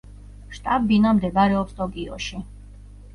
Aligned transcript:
შტაბ-ბინა 0.59 1.11
მდებარეობს 1.17 1.75
ტოკიოში. 1.83 2.41